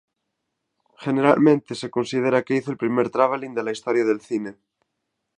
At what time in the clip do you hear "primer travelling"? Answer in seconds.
2.83-3.53